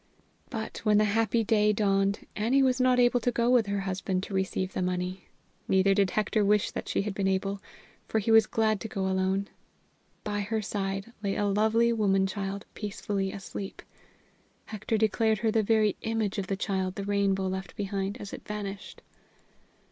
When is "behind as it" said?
17.75-18.43